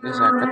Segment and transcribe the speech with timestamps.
[0.00, 0.50] Ini sakit.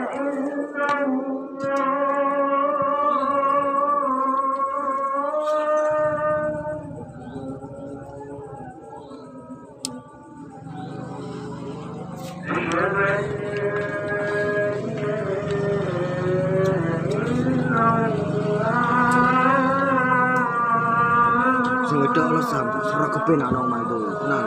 [21.88, 24.12] Jodoh lo sambut serak kepenak nong madu.
[24.28, 24.44] Nah,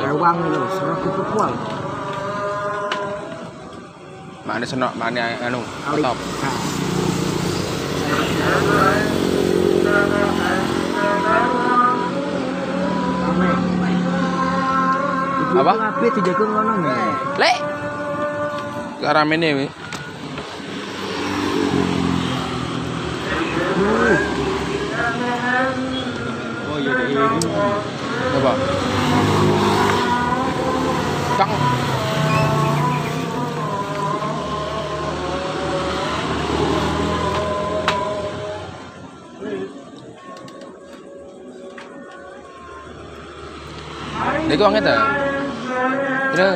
[0.00, 1.83] lewang lo serak kepenak.
[4.44, 5.64] Makne senok, makne anu,
[6.04, 6.16] top.
[15.54, 15.72] Apa?
[15.80, 16.92] Kabeh dijaga ngono nih.
[17.40, 17.56] Lek.
[19.00, 19.66] Ke ramene wi.
[26.68, 27.24] Oh iya iya.
[28.36, 28.52] Coba.
[28.52, 29.03] Bang.
[44.44, 44.96] Ini kok ngeta?
[46.36, 46.48] Ini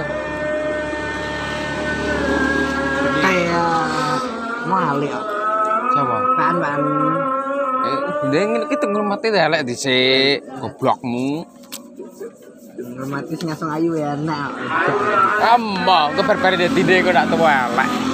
[3.19, 3.73] Kayak
[4.69, 5.27] malik kok.
[5.89, 6.17] siapa?
[6.37, 6.81] Pan pan.
[7.79, 11.49] Eh, dia ngene kita ngurmati elek dhisik, goblokmu.
[12.79, 14.51] Ngurmati sing ayu ya enak.
[15.57, 18.08] Ambo, kebar-bari dia tidak kok nak tua elek.